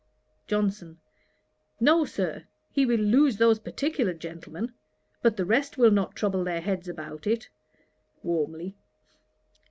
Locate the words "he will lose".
2.71-3.37